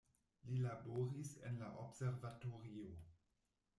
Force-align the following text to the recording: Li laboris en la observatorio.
Li 0.51 0.55
laboris 0.61 1.33
en 1.49 1.61
la 1.65 1.69
observatorio. 1.85 2.91